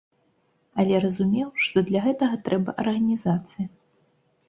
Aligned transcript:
Але 0.83 1.01
разумеў, 1.03 1.47
што 1.67 1.85
для 1.91 1.99
гэтага 2.09 2.43
трэба 2.51 2.69
арганізацыя. 2.89 3.65